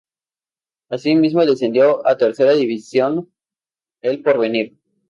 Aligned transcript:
Asimismo 0.89 1.45
descendió 1.45 2.03
a 2.07 2.17
Tercera 2.17 2.53
División 2.53 3.31
El 4.01 4.23
Porvenir. 4.23 4.79